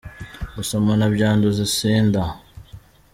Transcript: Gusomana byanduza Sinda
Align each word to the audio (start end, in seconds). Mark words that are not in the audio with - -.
Gusomana 0.55 1.05
byanduza 1.15 1.63
Sinda 1.75 2.21